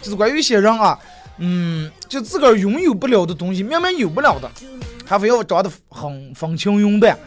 [0.00, 0.98] 就是关于一些人啊，
[1.36, 4.50] 嗯，就自个儿拥有不了的东西，明明有不了的，
[5.04, 7.18] 还非要长得很风轻云淡，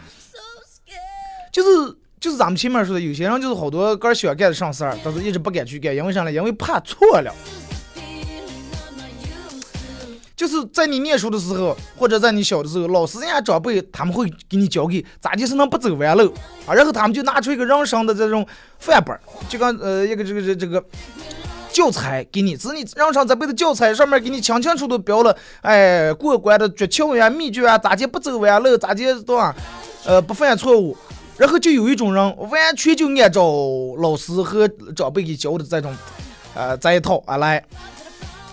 [1.52, 6.32] 就是就是咱们前面说的，有些人就是好多个儿想干的上事儿，但是一直不敢去干，因为啥呢？
[6.32, 7.34] 因为怕错了。
[10.36, 16.32] 就是在你念书的时候，或者在你小的时候，老师人家长辈他们会给你教给咋就是能不走弯路
[16.68, 18.46] 啊，然后他们就拿出一个人生的这种
[18.78, 20.84] 范本，就跟呃一个这个这个这个
[21.78, 29.56] 教材给你，只是你人生这辈子教材上面给你清清楚楚标了，哎，过关的诀窍呀、秘诀啊，咋就不走弯路，咋就对吧？
[30.04, 30.98] 呃，不犯错误。
[31.38, 33.44] 然后就有一种人完全就按照
[34.00, 35.96] 老师和长辈给教的这种，
[36.56, 37.64] 呃，这一套啊来。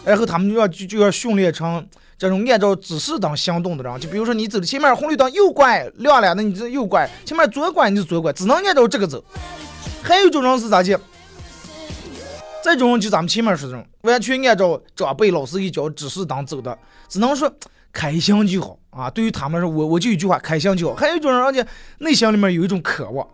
[0.04, 1.82] 然后他们就要就就要训练成
[2.18, 4.00] 这种按照指示灯行动的人。
[4.00, 9.24] 就比如说你走的前面红绿灯右拐亮了，那你就右拐；前面左拐你就左拐，只能按照这个走。
[10.02, 11.00] 还有一种人是咋的？
[12.64, 16.76] 这种就咱们前面说这种，完全按照长辈老师给教指示灯走的，
[17.10, 17.52] 只能说
[17.92, 19.10] 开心就好啊。
[19.10, 20.94] 对于他们说，我我就一句话，开心就好。
[20.94, 21.66] 还有一种人，人家
[21.98, 23.28] 内心里面有一种渴望，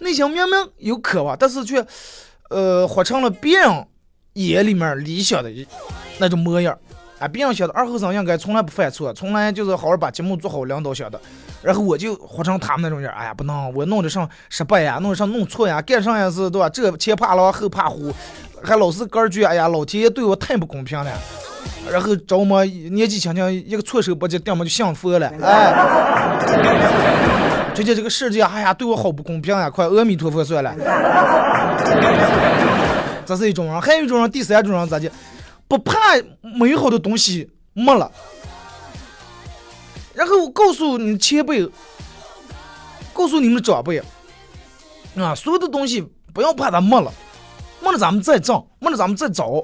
[0.00, 1.82] 内心明明有渴望，但是却
[2.50, 3.86] 呃活成了别人
[4.34, 5.50] 眼里面理想的
[6.18, 6.78] 那种模样。
[7.18, 11.18] 啊，别人想的二后生应该从来不犯错，从来就是好好把节目做好，领导想的。
[11.62, 16.68] 然后我就活成他们那种人，哎呀，不能，我弄得上失败呀，弄得上弄错呀，干上呀是对吧？
[16.68, 18.12] 这前怕狼后怕虎，
[18.64, 21.10] 还老是根句，哎呀，老天爷对我太不公平了。
[21.90, 25.72] 然后找我们年纪轻轻一个措手不及，要么就信佛了，哎，
[27.74, 30.74] 觉得这个世界，哎呀，对我好不公平呀，快阿弥陀佛算了。
[33.26, 35.10] 这是一种人，还有一种人，第三种人咋的？
[35.68, 35.94] 不怕
[36.58, 38.10] 美好的东西没了，
[40.14, 41.68] 然后我告诉你前辈，
[43.12, 43.98] 告诉你们长辈，
[45.16, 47.12] 啊，所有的东西不要怕它没了，
[47.84, 49.62] 没了咱们再挣，没了咱们再找。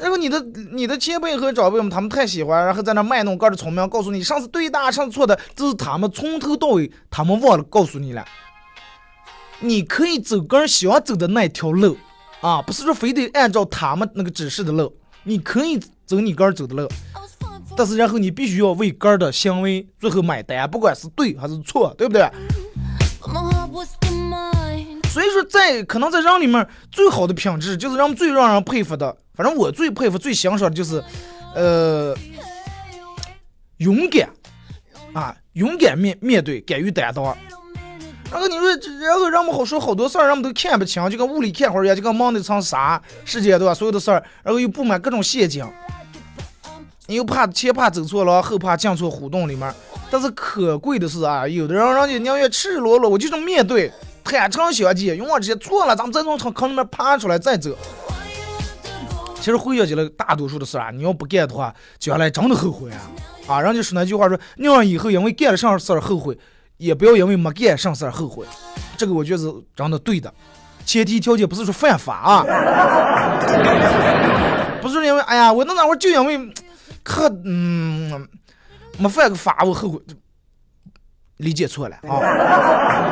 [0.00, 0.40] 然后你的
[0.72, 8.24] 你的前辈和长辈们，他们太喜欢，然后在那卖弄个的聪明，告诉你上次对大，上次错的，这是他们从头到尾，他们忘了告诉你了。
[9.60, 11.96] 你可以走个人想走的那条路，
[12.40, 16.88] 啊，不是说非得按照他们那个指示的路，你可以走你个人走的路，
[17.76, 22.30] 但是然后你必须要为个人的行为最后买单，不管是对还是错，对不对？
[25.18, 29.16] 所以说在，可能在人里面最好的品质，就是让最让人佩服的。
[29.34, 31.02] 反正我最佩服、最欣赏的就是，
[31.56, 32.14] 呃，
[33.78, 34.30] 勇敢
[35.12, 37.24] 啊，勇敢面面对，敢于担当。
[38.30, 38.68] 然后你说，
[39.00, 43.74] 然后让我们好说好多事儿，让我们都看不清，就跟雾里看花一样，就跟蒙的层纱，世界对吧？
[43.74, 45.66] 所有的事儿，然后又布满各种陷阱，
[47.08, 49.74] 你又怕前怕走错了，后怕进错胡同里面。
[50.12, 53.92] 但是可贵的是啊，有的人人家宁愿赤裸裸，我就这么面对，
[54.28, 57.76] 坦诚相见，勇往直前，错了，咱们再从坑里面爬出来再走。
[59.36, 63.00] 其实回想起来，大多数的事啊，你要不干的话，将来真的后悔啊！
[63.46, 66.36] 啊，人家说那句话说，宁愿以后因为干了啥事儿后悔，
[66.76, 68.44] 也不要因为没干啥事儿后悔。
[68.96, 70.32] 这个我觉得是真的对的，
[70.84, 72.44] 前提条件不是说犯法啊，
[74.82, 76.52] 不是因为哎呀，我那那会儿就因为
[77.02, 78.28] 可嗯
[78.98, 79.98] 没犯个法我后悔，
[81.38, 83.10] 理解错了啊。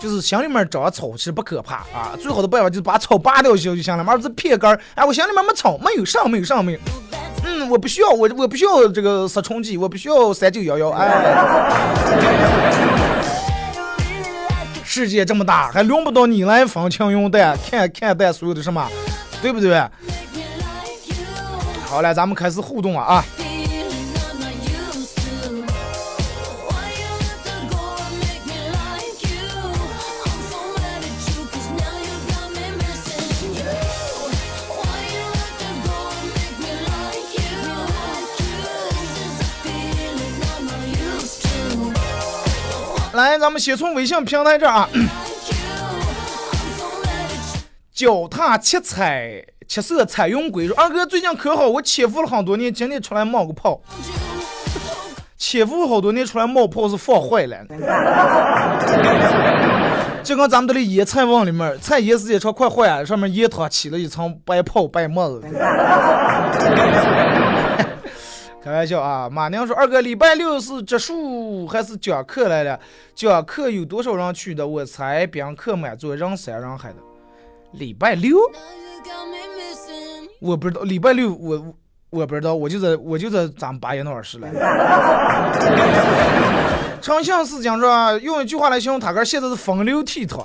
[0.00, 2.12] 就是心里面长草，其实不可怕啊。
[2.20, 4.78] 最好的办法就是把草拔掉就行了，而不是撇根儿。
[4.94, 6.78] 哎，我心里面没草，没有上，没有上，没有。
[7.42, 10.90] 嗯，我不需要，我我不需要这个杀虫剂，我不需要三九幺幺。
[10.90, 11.80] 哎，
[14.84, 18.86] 世界这么大，还轮不到你来分清用淡，看看淡所有的什么，
[19.40, 19.82] 对不对？
[21.94, 23.24] 好了，咱们开始互动了啊。
[43.12, 44.88] 来，咱们先从微信平台这儿啊，
[47.94, 51.68] 脚踏七彩七色彩云归说二哥最近可好？
[51.68, 53.80] 我潜伏了很多年，今天出来冒个泡。
[55.36, 57.58] 潜伏好多年出来冒泡是放坏了，
[60.22, 65.42] 就跟咱们这里野菜网里面，菜腌时间长快坏了，上面盐汤起了一层白泡白沫子。
[68.62, 69.28] 开玩笑啊！
[69.30, 72.80] 马娘说二哥礼拜六是植树还是讲课来了？
[73.14, 74.66] 讲课有多少人去的？
[74.66, 76.96] 我猜宾客满座，人山人海的。
[77.72, 78.38] 礼拜六
[80.40, 81.74] 我不知道，礼拜六我
[82.10, 84.48] 我不知道，我就在我就在咱们八爷那儿是了。
[87.00, 90.44] 长相思讲说，用一句话来形容他哥，现在是风流倜傥。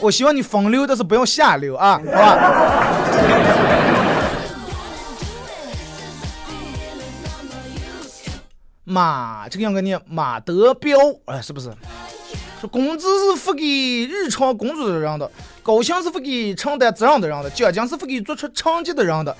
[0.00, 2.38] 我希望你风流，但是不要下流啊，好吧？
[8.98, 11.72] 马，这个应该念马德彪，哎，是不是？
[12.60, 13.64] 说工资是付给
[14.06, 15.30] 日常工作的人的，
[15.62, 19.36] 高薪是付给承担责任的人的，奖金是付给做出成绩的人的，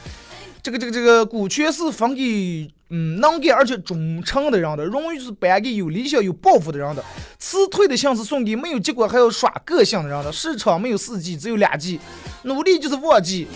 [0.62, 7.04] 这个这个这个股权是分给嗯能干而且忠诚的人的，荣誉是颁给有理想有抱负的人的，
[7.40, 10.30] 辞退的信是送给没有结果还要耍个性的人的。
[10.32, 11.98] 市场没有四季，只有两季，
[12.42, 13.48] 努力就是旺季，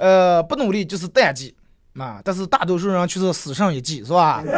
[0.00, 1.54] 呃，不努力就是淡季。
[1.98, 4.42] 啊，但是大多数人却是死上一计，是吧？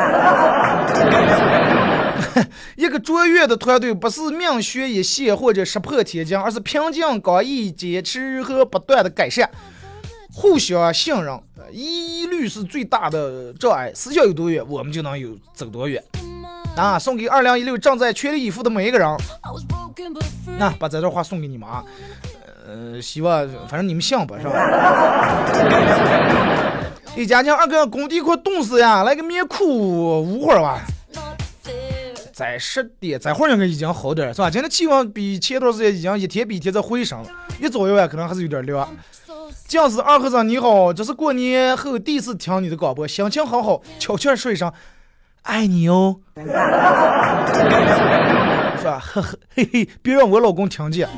[2.76, 9.50] 一个卓越的团队不是命悬一线或者石破天惊，而是平静刚毅、坚持和不断的改善，
[10.32, 13.92] 互相信任，呃一律是最大的障碍。
[13.94, 16.02] 思想有多远，我们就能有走多远。
[16.76, 19.08] 啊，送给二零一六正在全力以赴的每一个人。
[20.58, 21.84] 那、把这段话送给你们啊，
[22.66, 24.54] 呃，希望反正你们信吧，是吧？
[27.16, 30.80] 李佳佳二哥，工地快冻死呀，来个棉裤捂会儿吧。
[31.14, 32.12] Not fair.
[32.32, 34.50] 在十点，这会儿应该已经好点儿，是吧？
[34.50, 37.24] 今天气温比前段时间已经一天比一天在回升，
[37.60, 38.88] 一早一晚可能还是有点凉。
[39.12, 39.32] So
[39.68, 44.72] 酱子二和尚你好，这是过年后第一次听你的广播，心情很好，悄悄说一声
[45.42, 46.44] 爱你哦， 是
[48.84, 48.98] 吧？
[48.98, 51.08] 呵 呵嘿嘿，别让我老公听见。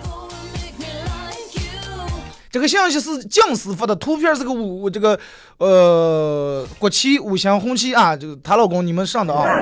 [2.57, 5.21] 这个信息是酱师发的，图片是个五这个
[5.59, 9.45] 呃国旗五星红旗啊，这个她老公你们上的啊。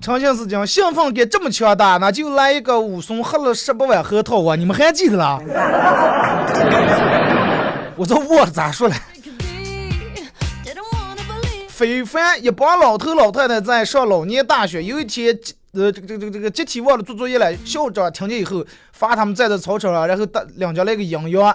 [0.00, 4.54] 长相思讲兴奋感这么强大，那就来一个武松喝了十八碗核桃啊！
[4.54, 5.40] 你们还记得啦？
[7.98, 8.94] 我都忘了咋说了。
[11.66, 15.38] 非凡一帮老头老太太在上老年大学，有一天，
[15.72, 21.54] 呃，这个这个这个这个集体忘了做作业了，校长听见以后罚他们站在操场上，然后大两家来个音乐，啊，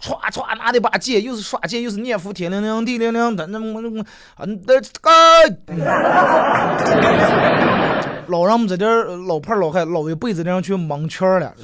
[0.00, 4.02] 歘歘拿着把剑，又是耍剑又是念佛，天灵灵地灵灵的，那么那么
[4.36, 4.80] 啊，那个，
[8.28, 11.54] 老人们在这儿老派老汉老一辈子的人去蒙圈了，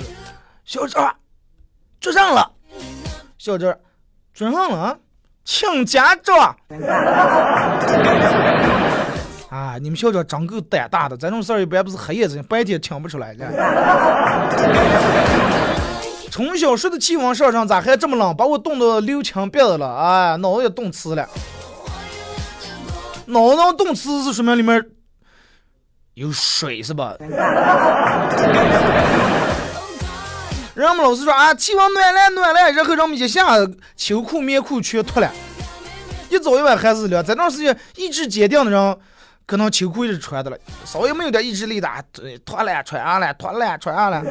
[0.64, 1.16] 校长，
[2.00, 2.52] 做上了，
[3.38, 3.76] 校长。
[4.34, 4.96] 准上了啊，
[5.44, 6.54] 请家长。
[9.50, 13.46] 啊，你们校长真够胆大的，这种事儿一般不是黑夜子，白天听不出来的。
[16.30, 18.36] 从小睡的气温上升，咋还这么冷？
[18.36, 21.26] 把我冻得流青鼻子了，哎，脑子也冻刺了。
[23.26, 24.84] 脑子冻刺是说明里面
[26.14, 27.14] 有水是吧？
[30.74, 33.56] 人们老是说啊，气温暖了暖了，然后人们一下
[33.96, 35.32] 秋裤棉裤全脱了，
[36.28, 37.24] 一早一晚还是凉。
[37.24, 38.96] 这段时间意志坚定的人，
[39.48, 44.22] 可能秋裤一直穿的了，稍微没有点意志力的，对，脱了穿上了，脱了穿上了。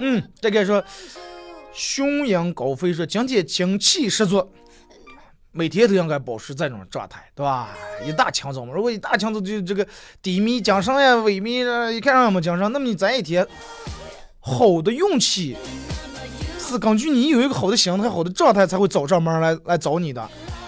[0.00, 0.84] 嗯，这个说，
[1.72, 4.46] 雄鹰高飞说，今天精气十足，
[5.50, 7.70] 每天都应该保持这种状态，对吧？
[8.04, 9.86] 一大清早嘛，如果一大清早就这个
[10.20, 13.46] 低迷精神呀、萎靡啊，一看上没精神，那么你这一天
[14.40, 15.56] 好的运气
[16.78, 20.20] 根据你有一个好的心态、好的状态才会找上门来来找你的。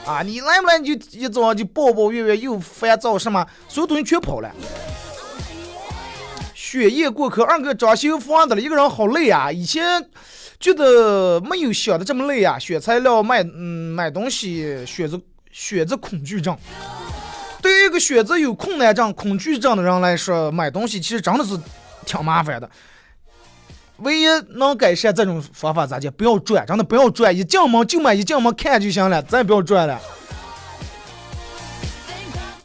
[0.04, 4.50] 啊，你来不来你就一早上就抱抱怨怨又烦躁什么，所有东西全跑了。
[6.54, 9.50] 雪夜过客，二哥装修房子了，一个人好累啊！
[9.50, 10.08] 以前
[10.58, 16.56] 觉得没有想的这么累啊，选材料、买嗯买东西，选择选择恐惧症。
[17.60, 21.58] 对于一个选择有困难症、恐惧症的人来说，买东西其实真的是
[22.04, 22.70] 挺麻烦的。
[23.98, 26.12] 唯一能改善这种方法咋讲？
[26.12, 29.98] 不要转，真的不要转，一进门就买，一进门看就行了，咱也不要转了。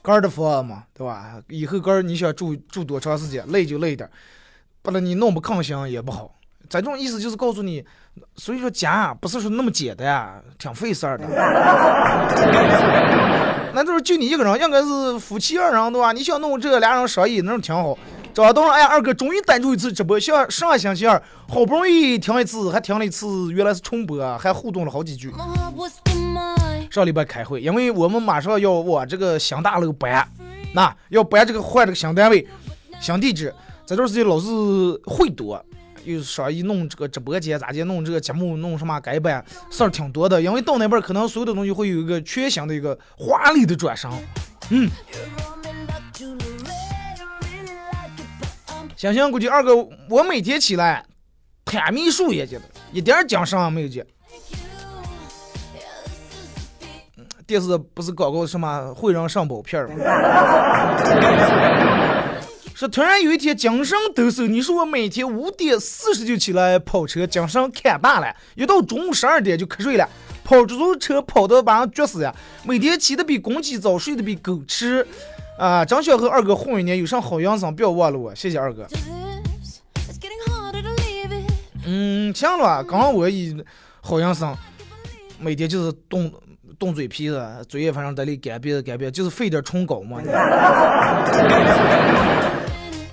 [0.02, 1.36] 杆儿的房嘛，对吧？
[1.48, 4.12] 以后杆儿你想住住多长时间，累就累点儿，
[4.82, 6.36] 把了你弄不抗心也不好。
[6.70, 7.86] 咱这种意思就是告诉你，
[8.36, 11.26] 所以说家不是说那么简单啊，挺费事儿的。
[13.74, 16.12] 那就是就你一个人，应该是夫妻二人对吧？
[16.12, 17.98] 你想弄这俩人商议，那种挺好。
[18.34, 25.32] 找到了，哎，二哥终于单住一次直播，像上星期二好不容易听一次，还听了一次，原来是重播，还互动了好几句。
[26.90, 30.28] 上礼拜开会，因为我们马上要往这个新大楼搬，
[30.74, 32.48] 那要搬这个换这个新单位、
[33.00, 33.54] 新地址，
[33.86, 34.48] 这段时间老是
[35.06, 35.64] 会多，
[36.04, 40.42] 又商议弄这个直播间咋的，弄这个节目弄什么改版，事儿挺多的。
[40.42, 44.10] 因为到那边可能所有的东西会有一个全新的一个华丽的转身。
[44.70, 44.90] 嗯
[49.02, 49.76] 想想估计二哥，
[50.08, 51.04] 我每天起来
[51.66, 52.62] 摊秘书也觉得
[52.94, 54.06] 一点儿精神也没有见。
[57.48, 59.96] 电视不是搞个什么会让上宝片儿吗？
[62.78, 70.08] 是突然有一天精神抖擞，你说我每天五点四十就起来跑车，精神看大了，一到中午十二点就瞌睡了，
[70.44, 72.32] 跑出租车跑到把人撅死呀！
[72.64, 75.08] 每天起的比公鸡早，睡得比狗迟，
[75.62, 75.86] 啊！
[75.86, 78.84] 真想和二哥混一年，有啥好营生不要忘了我，谢谢二哥。
[81.86, 83.56] 嗯，行了，刚刚我一
[84.02, 84.58] 好养生，
[85.40, 86.34] 每天就是动
[86.80, 90.20] 动嘴皮子，嘴也反正得里干瘪干瘪，就是费点唇膏嘛。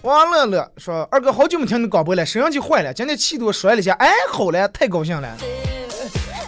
[0.01, 5.37] 王乐乐说：“二哥，好久没听你广播了，摄像机坏了，今天气多摔了一下，哎，好了，太高兴了。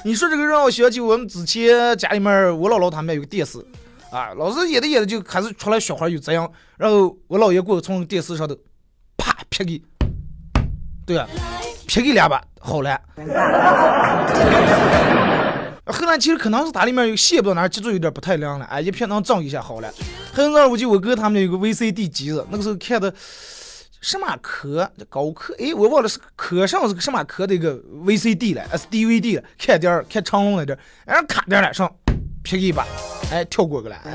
[0.02, 3.58] 你说这个让我想起我们之前家里面我姥姥他们有个电视，
[4.10, 8.56] 啊，老是演着演着就开始出来雪花有这样，然后我姥爷给我从电视上头
[9.16, 9.82] 啪劈给，
[11.06, 11.28] 对啊，
[11.86, 13.00] 劈给两把，好了。
[15.86, 19.92] 后来其实可能是它里面有线不知道哪儿接触有点不太亮了，哎，一片能正一下好了。
[20.34, 23.12] 后来我就我哥他们有个 VCD 机子，那个时候看的
[24.00, 31.92] 什么科高科，哎，我忘了是科上是个什么科的一个 VCD 了，，SDVD 了，看点儿看成龙那点儿，哎，卡点儿了上，
[32.42, 32.86] 撇一把，
[33.30, 33.96] 哎，跳过去了。
[34.04, 34.12] Don't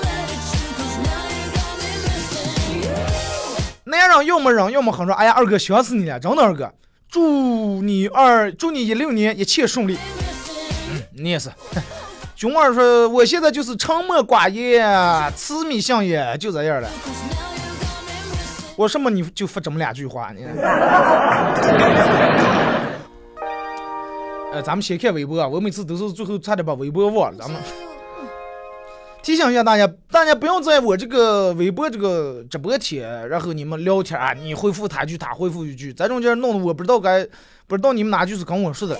[0.00, 2.86] let it shoot, 'cause now you got me missing.
[3.84, 6.72] 男人要么忍，要么狠说，哎呀，二哥想死你了，真的二哥，
[7.08, 9.98] 祝你二，祝你一六年一切顺利。
[10.90, 11.50] 嗯，你也是。
[12.36, 16.88] 熊二说，我现在就是沉默寡言，痴迷相也，就这样了。
[18.74, 20.44] 我什么你就发这么两句话，你。
[24.52, 27.60] 呃，咱们先看微博啊，我每次都是最后差点把微博忘了，咱们。
[29.22, 37.24] 提醒一下大家，大家不要在我这个微博这个直播贴，然后你们聊天啊，你回复他一句，他回复一句，在中间弄得我不知道该，
[37.66, 38.98] 不知道你们哪句是跟我说的。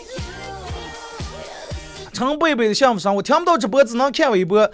[2.13, 4.71] 陈贝贝的项目上，我听不到直播，只能看微博。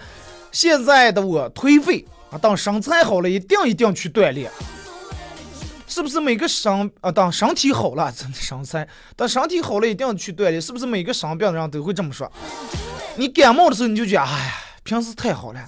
[0.51, 4.49] 现在的我颓废啊，等身材好了，一定一定去锻炼。
[5.89, 10.61] 是不是每个伤啊，当身体好了，真的身材，等身体好了一定要去锻炼。
[10.61, 12.31] 是不是每个生病的人都会这么说？
[13.15, 15.59] 你感冒的时候你就觉得，哎呀，平时太好了，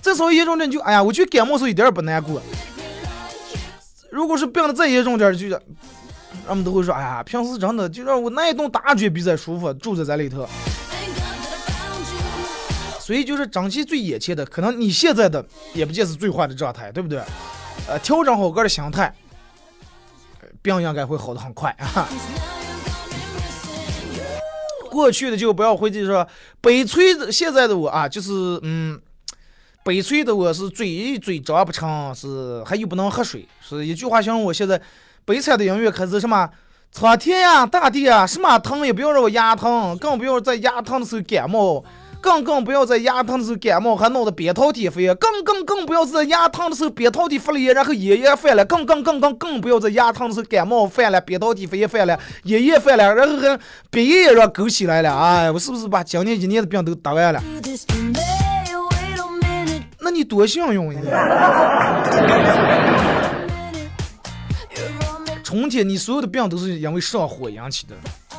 [0.00, 2.40] 再稍微严重点就，哎呀，我觉感冒时候一点也不难过。
[4.12, 10.48] 如果是病的再严重点，就是人们都会说，哎呀，平时真的就让我那一栋大觉比咱舒服，住在咱里头。
[13.00, 15.44] 所以就是长期最眼前的，可能你现在的
[15.74, 17.20] 也不见是最坏的状态，对不对？
[17.88, 19.12] 呃，调整好个的心态，
[20.62, 22.08] 病应该会好的很快啊。
[24.90, 26.26] 过去的就不要回去说，
[26.60, 29.00] 悲催的现在的我啊，就是嗯，
[29.84, 34.80] 悲催的我是嘴嘴张不成，是还又不能喝水，是一句话形容我现在
[35.24, 36.48] 悲惨的音乐可是什么？
[36.90, 41.84] 苍天呀，大地啊，什么疼也不要让我牙疼，更不要在牙疼的时候感冒，
[42.20, 53.58] 更更不要在牙疼的时候感冒还闹得扁桃体发炎，更更更不要在牙疼的时候扁桃体发了炎，然后咽炎犯了，更更更更更不要在牙疼的时候感冒犯了，扁桃体发炎犯了，咽炎犯了，然后还
[53.90, 57.42] 鼻炎也让勾起来了，哎，我是不是把今年一年的病都得完了？
[60.00, 62.02] 那你多幸运呀！
[65.44, 67.94] 春天你所有的病都是因为上火引起的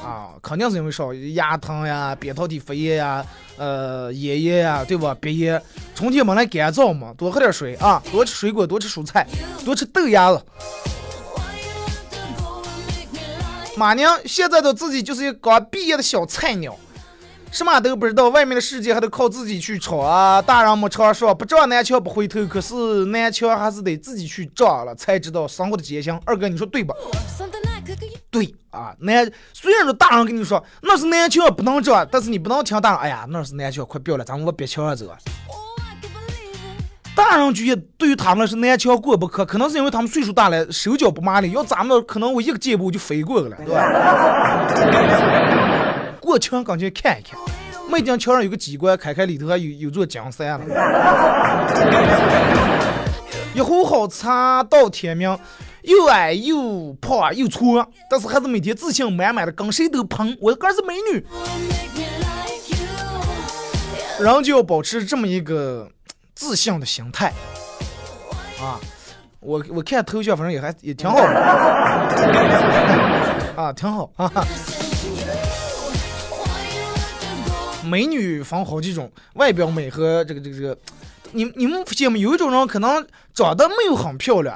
[0.10, 3.24] 啊，肯定是因为上牙疼呀、扁桃体发炎呀、
[3.58, 5.16] 呃炎炎呀，对吧？
[5.22, 5.62] 鼻炎。
[5.94, 9.28] 春天本来干燥嘛，多喝点水啊，多吃水果，多吃蔬菜，
[9.64, 10.42] 多吃豆芽子。
[13.78, 16.76] 马娘现在的自己就是一个刚毕业的小菜鸟，
[17.52, 20.42] 什么都不知道，外面的世界还得靠自己去闯啊！
[20.42, 22.74] 大人们常说不撞南墙不回头，可是
[23.06, 26.12] 南墙还是得自己去撞了才知道生活的艰辛。
[26.26, 26.96] 二哥，你说对吧？
[28.32, 35.12] 对啊，南虽然说大人跟你说那是南墙不能撞，但是你不能听大人，哎呀，那是南墙，快不要了，咱们往别墙上走！
[37.16, 41.52] 大人觉得对于他们来说南墙过不去，可能是因为他们岁数大了，手脚不麻利。
[41.52, 43.82] 要咱们可能我一个箭步就飞过去了，对吧？
[46.22, 47.40] 过墙赶紧看一看，
[47.90, 50.66] 没定墙上有个机关，开开里头还有有座江山了。
[53.56, 55.36] 一壶好茶到天明，
[55.90, 60.38] 又矮又胖又粗，但是还是每天自信满满的，跟谁都碰。
[60.40, 61.26] 我个儿是美女，
[64.20, 65.90] 然后就要保持这么一个
[66.36, 67.34] 自信的心态
[68.62, 68.80] 啊。
[69.40, 71.28] 我我看头像，反正也还也挺好的
[73.56, 74.32] 啊，挺好啊。
[77.84, 80.78] 美女分好几种，外表美和这个这个这个，
[81.32, 82.20] 你你们发现没？
[82.20, 84.56] 有一种人可能长得没有很漂亮，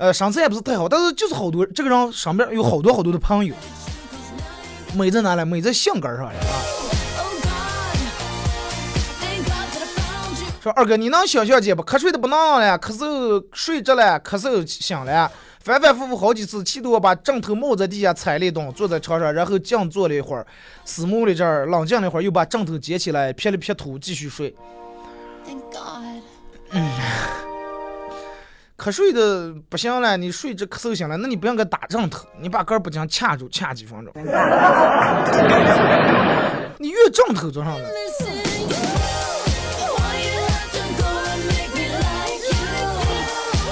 [0.00, 3.54] 呃，身材也不是太好，但是就是好多这个人身边有好多好多的朋友。
[4.94, 5.44] 美在哪里？
[5.44, 6.40] 美在性格上了啊
[7.18, 7.30] ！Oh.
[10.62, 11.84] 说二哥，你能想象见不？
[11.84, 15.30] 瞌睡的不能了，咳嗽睡着了，咳嗽醒了，
[15.62, 20.46] 反反复复好几次，气得我把枕头冒在地下踩了一顿，坐在床上，然后静坐了一会儿，
[20.86, 24.56] 思慕了一阵儿，冷静了一会儿，又把枕头捡起来，撇了撇土，继续睡。
[25.44, 26.22] Thank God.
[28.80, 34.10] 瞌睡的不行了，你睡着咳嗽醒了，那你不应该打枕头，你把根儿不紧掐住，掐几分钟。
[36.78, 38.30] 你越枕头做上的，Listen,
[39.84, 42.56] why you have to go and make me like you?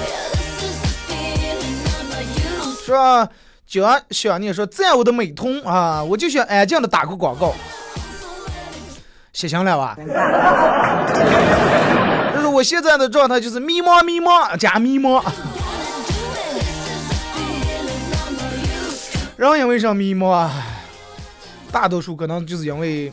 [0.05, 3.27] Yeah, this is the feeling I'm not used 说
[3.65, 7.55] 讲想念说在我的美瞳啊，我就想安静的打个广告，
[9.33, 9.97] 写行了吧？
[12.39, 15.21] 就是我现在的状态就是迷茫迷茫加迷茫，
[19.35, 20.49] 人因为啥迷茫啊？
[21.69, 23.11] 大多数可能就是因为，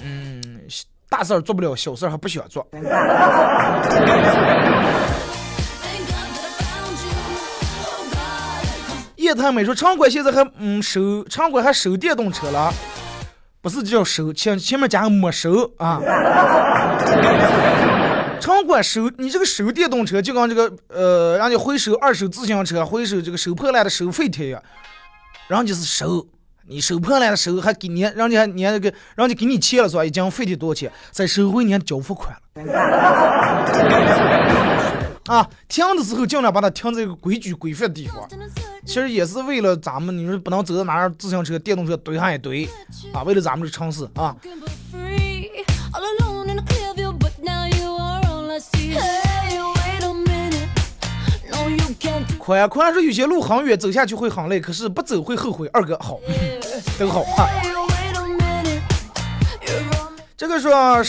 [0.00, 0.60] 嗯，
[1.08, 2.66] 大事儿做不了，小事儿还不想做。
[2.70, 4.04] Thank God that
[5.80, 7.16] I found you.
[7.86, 9.16] Oh God.
[9.16, 12.70] 叶太美说，城管现在还嗯收，城管还收电动车了，
[13.64, 15.98] 不是叫收，前前面加个没收啊。
[18.38, 24.62] 城管收，你这个收电动车就跟这个呃，人家回收二手自行车、回收这个收破烂的收废铁一样，
[25.48, 26.26] 人家是收，
[26.68, 30.04] 你收破烂的收还给你，人家还你还那个，人家给你钱了是吧？
[30.04, 30.92] 一斤废铁多少钱？
[31.10, 32.40] 再收回你还交付款了。
[35.26, 38.28] 啊，停的时候尽量把它停在一个规矩规范的地方。
[38.84, 42.68] 其实也是为了咱们，你说不能走到哪儿自行车、电动车堆上一堆
[43.12, 44.36] 啊，为了咱们的城市啊。
[44.42, 44.50] Do
[52.38, 55.66] 宽宽说有些路很远，走下去会很累，可是不走会后悔。
[55.68, 56.18] 二哥好，
[56.98, 57.48] 都好啊。
[57.48, 58.82] Hey, wait a minute.
[59.66, 61.02] You're on 这个说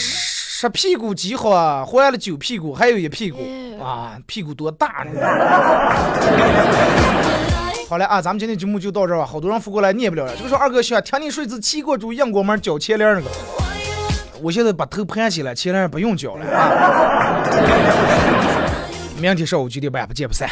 [0.58, 3.36] 十屁股极好啊，换了九屁股，还有一屁股
[3.78, 5.20] 啊，屁股多大呢？
[7.86, 10.32] 好嘞啊，咱们今天节目就到这儿吧，好多人发过来念不了了。
[10.34, 13.26] 这个说二哥喜欢听你睡姿七过猪硬过门脚前帘那个，
[14.40, 17.44] 我现在把头盘起来，前两日不用交了啊。
[19.20, 20.48] 明天上午九点半不见不散。